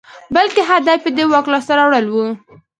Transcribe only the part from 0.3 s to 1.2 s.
بلکې هدف یې د